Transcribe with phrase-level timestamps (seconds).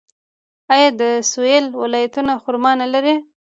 [0.73, 3.15] آیا د سویل ولایتونه خرما نلري؟